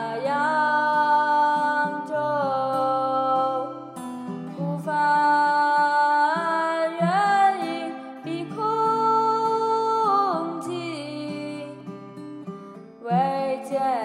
[0.00, 0.32] 在扬
[2.06, 2.14] 州，
[4.56, 4.88] 孤帆
[6.98, 7.04] 远
[7.66, 7.68] 影
[8.24, 8.58] 碧空
[10.62, 11.68] 尽，
[13.02, 13.99] 唯见。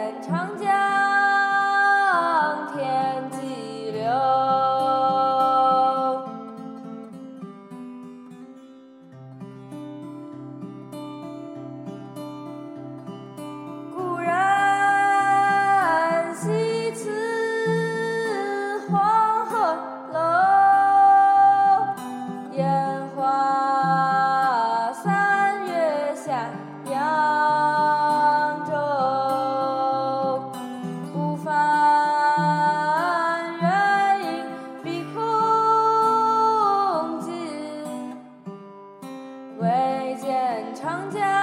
[40.86, 41.35] 长江。